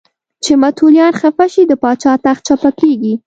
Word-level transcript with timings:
چې 0.43 0.51
متولیان 0.61 1.13
خفه 1.19 1.45
شي 1.53 1.63
د 1.67 1.73
پاچا 1.83 2.13
تخت 2.25 2.41
چپه 2.47 2.69
کېږي. 2.79 3.13